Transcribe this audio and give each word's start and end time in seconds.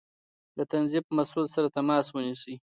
له 0.57 0.63
تنظيف 0.71 1.05
مسؤل 1.17 1.45
سره 1.55 1.67
تماس 1.77 2.05
ونيسئ 2.11 2.55